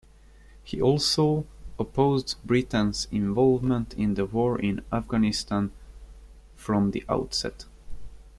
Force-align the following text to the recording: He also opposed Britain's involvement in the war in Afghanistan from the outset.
He 0.63 0.81
also 0.81 1.45
opposed 1.77 2.37
Britain's 2.43 3.07
involvement 3.11 3.93
in 3.93 4.15
the 4.15 4.25
war 4.25 4.59
in 4.59 4.83
Afghanistan 4.91 5.71
from 6.55 6.89
the 6.89 7.05
outset. 7.07 7.65